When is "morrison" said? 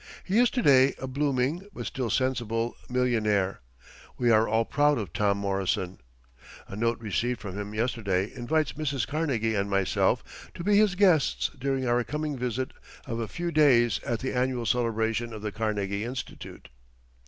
5.37-5.99